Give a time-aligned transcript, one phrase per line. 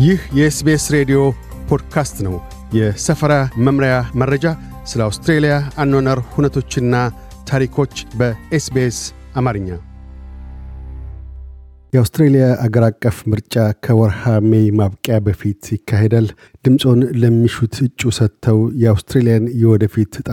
[0.00, 1.18] ይህ የ SBS ሬዲዮ
[1.68, 2.34] ፖድካስት ነው።
[2.74, 4.44] የሰፈራ መምሪያ መረጃ፣
[4.86, 6.94] ስለ አውስትሬልያ አኗኗር ሁነቶችና
[7.50, 8.98] ታሪኮች በ SBS
[9.36, 9.68] አማርኛ።
[11.92, 16.26] የአውስትሬልያ አገር አቀፍ ምርጫ ከወርሃ ሜይ ማብቂያ በፊት ይካሄዳል።
[16.64, 20.30] ድምፆን ለሚሹት እጩ ሰጥተው የአውስትሬልያን የወደፊት ዕጣ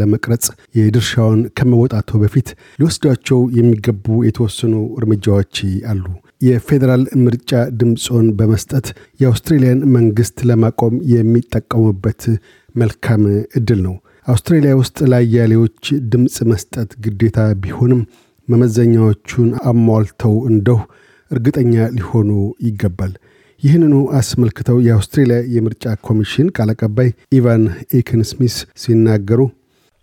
[0.00, 0.46] ለመቅረጽ
[0.78, 5.56] የድርሻውን ከመወጣቱ በፊት ሊወስዷቸው የሚገቡ የተወሰኑ እርምጃዎች
[5.92, 6.04] አሉ።
[6.40, 7.50] የፌዴራል ምርጫ
[7.80, 8.86] ድምፆን በመስጠት
[9.20, 12.22] የአውስትሬልያን መንግሥት ለማቆም የሚጠቀሙበት
[12.74, 13.22] መልካም
[13.58, 13.94] ዕድል ነው።
[14.26, 18.00] አውስትሬልያ ውስጥ ለአያሌዎች ድምፅ መስጠት ግዴታ ቢሆንም
[18.48, 20.78] መመዘኛዎቹን አሟልተው እንደሁ
[21.30, 22.30] እርግጠኛ ሊሆኑ
[22.66, 23.12] ይገባል።
[23.62, 27.62] ይህንኑ አስመልክተው የአውስትሬልያ የምርጫ ኮሚሽን ቃል አቀባይ ኢቫን
[27.98, 29.40] ኤክንስሚስ ሲናገሩ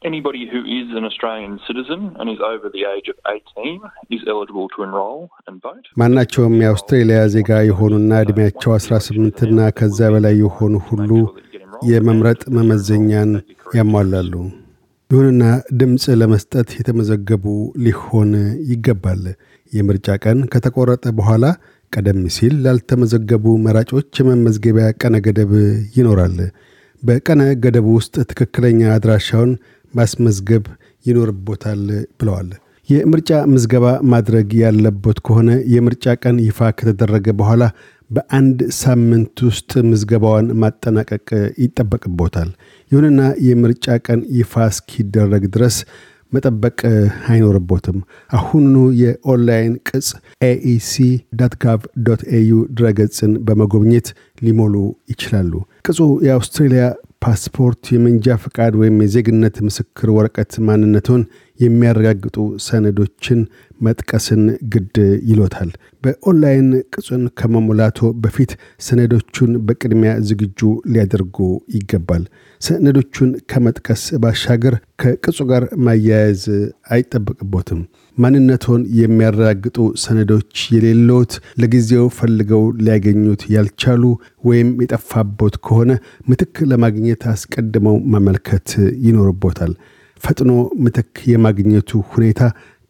[0.04, 4.68] Anybody who is an Australian citizen and is over the age of 18 is eligible
[4.70, 5.86] to enrol and vote.
[6.02, 11.10] ማናቸውም የአውስትሬልያ ዜጋ የሆኑና ዕድሜያቸው 18ና ከዛ በላይ የሆኑ ሁሉ
[11.92, 13.32] የመምረጥ መመዘኛን
[13.80, 14.34] ያሟላሉ።
[15.12, 15.44] ይሁንና
[15.80, 17.46] ድምፅ ለመስጠት የተመዘገቡ
[17.86, 18.32] ሊሆን
[18.72, 19.24] ይገባል።
[19.72, 21.46] የምርጫ ቀን ከተቆረጠ በኋላ
[21.94, 25.52] ቀደም ሲል ላልተመዘገቡ መራጮች የመመዝገቢያ ቀነ ገደብ
[25.98, 26.38] ይኖራል።
[27.04, 29.52] በቀነ ገደቡ ውስጥ ትክክለኛ አድራሻውን
[29.94, 30.66] ማስመዝገብ
[31.06, 31.82] ይኖርቦታል
[32.20, 32.50] ብለዋል።
[32.90, 37.64] የምርጫ ምዝገባ ማድረግ ያለቦት ከሆነ የምርጫ ቀን ይፋ ከተደረገ በኋላ
[38.10, 41.28] በአንድ ሳምንት ውስጥ ምዝገባዎን ማጠናቀቅ
[41.64, 42.50] ይጠበቅቦታል።
[42.92, 45.78] ይሁንና የምርጫ ቀን ይፋ እስኪደረግ ድረስ
[46.32, 46.78] መጠበቅ
[47.28, 47.98] አይኖርቦትም።
[48.34, 50.08] አሁኑ የኦንላይን ቅጽ
[50.44, 50.94] AEC
[51.40, 51.54] gov
[52.34, 54.08] au ድረገጽን በመጎብኘት
[54.42, 54.76] ሊሞሉ
[55.12, 55.52] ይችላሉ።
[55.88, 56.84] ቅጹ የአውስትሬልያ
[57.24, 61.22] ፓስፖርት፣ የመንጃ ፈቃድ ወይም የዜግነት ምስክር ወረቀት ማንነቱን
[61.64, 63.40] የሚያረጋግጡ ሰነዶችን
[63.82, 64.98] መጥቀስን ግድ
[65.30, 65.70] ይሎታል።
[66.04, 68.52] በኦንላይን ቅጹን ከመሙላቶ በፊት
[68.88, 70.60] ሰነዶቹን በቅድሚያ ዝግጁ
[70.92, 71.38] ሊያደርጉ
[71.76, 72.24] ይገባል።
[72.62, 76.44] ሰነዶቹን ከመጥቀስ ባሻገር ከቅጹ ጋር ማያያዝ
[76.94, 77.82] አይጠበቅቦትም።
[78.18, 81.32] ማንነቶን የሚያረጋግጡ ሰነዶች የሌሎት
[81.62, 84.04] ለጊዜው ፈልገው ሊያገኙት ያልቻሉ
[84.44, 85.92] ወይም የጠፋቦት ከሆነ
[86.28, 88.70] ምትክ ለማግኘት አስቀድመው ማመልከት
[89.08, 89.74] ይኖርቦታል።
[90.24, 90.52] ፈጥኖ
[90.84, 92.42] ምትክ የማግኘቱ ሁኔታ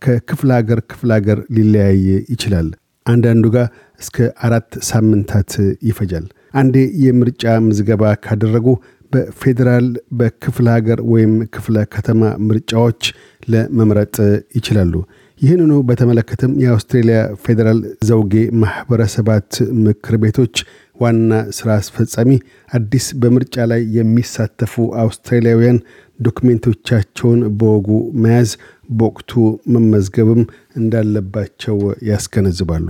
[0.01, 2.01] ከክፍለ ሀገር ክፍለ ሀገር ሊለያይ
[2.33, 2.67] ይችላል።
[3.05, 3.67] አንዳንዱ ጋር
[4.01, 5.51] እስከ አራት ሳምንታት
[5.87, 8.67] ይፈጃል። አንዴ የምርጫ ምዝገባ ካደረጉ
[9.11, 9.87] በፌዴራል
[10.19, 13.01] በክፍለ ሀገር ወይም ክፍለ ከተማ ምርጫዎች
[13.47, 14.15] ለመምረጥ
[14.57, 14.93] ይችላሉ።
[15.41, 17.79] ይህንኑ በተመለከተም የአውስትሬልያ ፌዴራል
[18.09, 19.51] ዘውጌ ማኅበረሰባት
[19.85, 20.55] ምክር ቤቶች
[20.97, 22.31] ዋና ሥራ አስፈጻሚ
[22.71, 24.73] አዲስ በምርጫ ላይ የሚሳተፉ
[25.03, 25.79] አውስትራሊያውያን
[26.25, 27.87] document ኦቻቸውን በወጉ
[28.23, 28.51] መያዝ
[28.91, 29.31] በወቅቱ
[29.73, 30.41] መመዝገብም
[30.79, 31.77] እንዳለባቸው
[32.09, 32.87] ያስገነዝባሉ።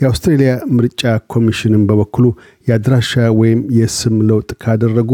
[0.00, 1.02] የአውስትሬልያ ምርጫ
[1.34, 2.26] ኮሚሽንም በበኩሉ
[2.68, 5.10] የአድራሻ ወይም የስም ለውጥ ካደረጉ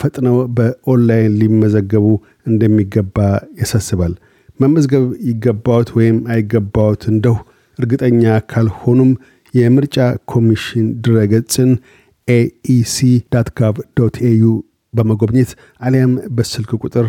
[0.00, 2.06] ፈጥነው በኦንላይን ሊመዘገቡ
[2.46, 3.16] እንደሚገባ
[3.60, 4.14] ያሳስባል።
[4.60, 7.36] መመዝገብ ይገባዎት ወይም አይገባዎት እንደሁ
[7.78, 9.12] እርግጠኛ ካልሆኑም
[9.54, 9.96] የምርጫ
[10.32, 11.70] ኮሚሽን ድረገጽን
[12.28, 12.96] AEC
[13.32, 13.78] gov
[14.28, 14.44] au
[14.92, 17.06] በመጎብኘት አሊያም በስልክ ቁጥር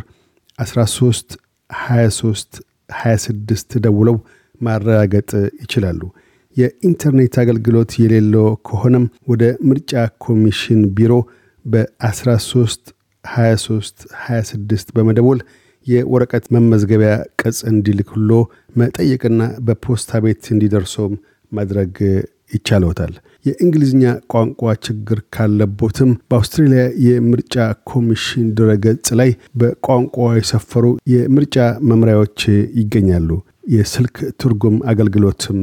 [0.59, 1.37] 13
[1.69, 2.59] 23
[2.97, 4.17] 26 ደውለው
[4.61, 5.29] ማረጋገጥ
[5.63, 6.01] ይችላሉ።
[6.57, 9.93] የኢንተርኔት አገልግሎት የሌሎት ከሆነም ወደ ምርጫ
[10.25, 11.13] ኮሚሽን ቢሮ
[11.65, 12.91] በ13
[13.25, 15.39] 23 26 በመደወል
[15.87, 17.11] የወረቀት መመዝገቢያ
[17.41, 18.29] ቅጽ እንዲልክሎ
[18.75, 21.13] መጠየቅና በፖስታ ቤት እንዲደርሶም
[21.51, 21.95] ማድረግ
[22.53, 23.13] ይቻለውታል።
[23.45, 24.03] የእንግሊዝኛ
[24.33, 27.55] ቋንቋ ችግር ካለቦትም በአውስትሬልያ የምርጫ
[27.91, 29.31] ኮሚሽን ድረገጽ ላይ
[29.61, 31.57] በቋንቋ የሰፈሩ የምርጫ
[31.89, 32.39] መምሪያዎች
[32.79, 33.29] ይገኛሉ።
[33.73, 35.59] የስልክ ትርጉም አገልግሎትም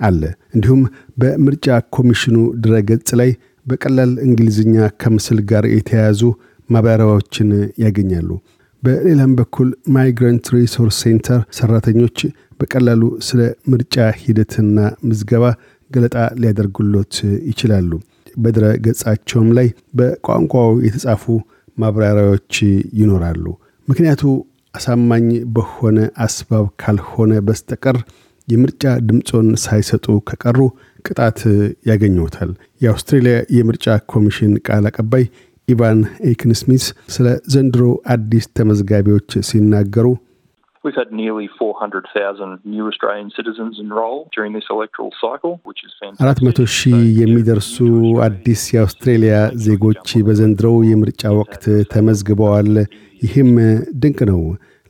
[0.00, 0.22] አለ።
[0.54, 0.82] እንዲሁም
[1.20, 3.30] በምርጫ ኮሚሽኑ ድረገጽ ላይ
[3.66, 6.20] በቀላል እንግሊዝኛ ከምስል ጋር የተያያዙ
[6.68, 7.48] ማብራሪያዎችን
[7.84, 8.30] ያገኛሉ።
[8.82, 12.18] በሌላም በኩል Migrant Resource Centre ሰራተኞች
[12.60, 13.40] በቀላሉ ስለ
[13.72, 14.78] ምርጫ ሂደትና
[15.08, 15.44] ምዝገባ
[15.90, 17.14] ገለጣ ሊያደርጉሎት
[17.50, 17.90] ይችላሉ።
[18.36, 19.68] በድረ ገጻቸውም ላይ
[19.98, 21.24] በቋንቋዎ የተጻፉ
[21.78, 22.54] ማብራሪያዎች
[23.00, 23.44] ይኖራሉ።
[23.88, 24.22] ምክንያቱ
[24.74, 27.96] አሳማኝ በሆነ አስባብ ካልሆነ በስተቀር
[28.48, 30.58] የምርጫ ድምፆን ሳይሰጡ ከቀሩ
[31.04, 31.38] ቅጣት
[31.90, 32.50] ያገኞታል።
[32.80, 35.24] የአውስትሬልያ የምርጫ ኮሚሽን ቃል አቀባይ
[35.68, 35.98] ኢቫን
[36.30, 36.84] ኤክንስሚስ
[37.14, 37.84] ስለ ዘንድሮ
[38.14, 40.06] አዲስ ተመዝጋቢዎች ሲናገሩ
[40.84, 46.22] We've had nearly 400,000 new Australian citizens enrol during this electoral cycle, which is fantastic.
[46.24, 47.74] አራት መቶ ሺህ የሚደርሱ
[48.26, 49.34] አዲስ የአውስትሬልያ
[49.66, 52.70] ዜጎች በዘንድሮው የምርጫ ወቅት ተመዝግበዋል።
[53.22, 53.50] ይህም
[54.02, 54.40] ድንቅ ነው።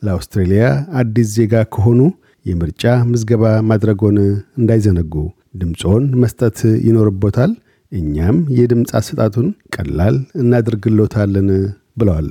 [0.03, 0.63] ለአውስትሬልያ
[1.03, 2.01] አዲስ ዜጋ ከሆኑ
[2.47, 4.19] የምርጫ ምዝገባ ማድረጎን
[4.61, 5.15] እንዳይዘነጉ።
[5.61, 7.53] ድምፆን መስጠት ይኖርቦታል።
[7.93, 9.47] እኛም የድምፅ አሰጣቱን
[9.77, 11.49] ቀላል እናድርግሎታለን
[11.97, 12.31] ብለዋል።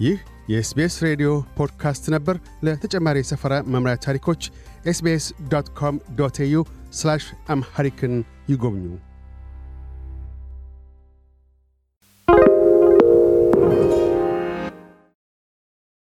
[0.00, 0.18] ይህ
[0.48, 4.42] የኤስቤስ ሬዲዮ ፖድካስት ነበር። ለተጨማሪ የሰፈራ መምሪያ ታሪኮች
[4.86, 6.62] ኤስቤስ ዶት ኮም ዶት ኤዩ
[7.48, 8.14] አምሐሪክን
[8.48, 8.84] ይጎብኙ።